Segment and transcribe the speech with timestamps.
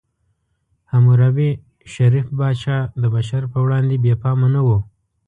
[0.91, 1.49] حموربي،
[1.93, 4.69] شریف پاچا، د بشر په وړاندې بې پامه نه و.